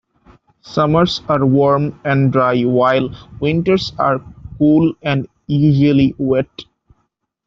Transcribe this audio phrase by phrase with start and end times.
[0.61, 4.19] Summers are warm and dry while winters are
[4.57, 6.49] cool and usually wet.